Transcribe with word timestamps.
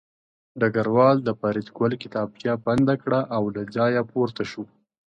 ډګروال 0.59 1.17
د 1.23 1.29
فریدګل 1.39 1.91
کتابچه 2.03 2.53
بنده 2.65 2.95
کړه 3.03 3.19
او 3.35 3.43
له 3.55 3.61
ځایه 3.75 4.01
پورته 4.11 4.43
شو 4.51 4.63